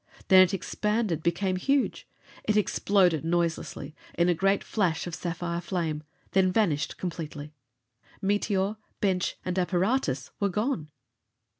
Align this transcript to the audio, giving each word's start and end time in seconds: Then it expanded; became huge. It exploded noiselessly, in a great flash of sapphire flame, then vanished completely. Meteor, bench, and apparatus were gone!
Then 0.29 0.41
it 0.41 0.51
expanded; 0.51 1.21
became 1.21 1.57
huge. 1.57 2.07
It 2.45 2.57
exploded 2.57 3.23
noiselessly, 3.23 3.93
in 4.15 4.29
a 4.29 4.33
great 4.33 4.63
flash 4.63 5.05
of 5.05 5.13
sapphire 5.13 5.61
flame, 5.61 6.01
then 6.31 6.51
vanished 6.51 6.97
completely. 6.97 7.53
Meteor, 8.19 8.77
bench, 8.99 9.35
and 9.45 9.59
apparatus 9.59 10.31
were 10.39 10.49
gone! 10.49 10.89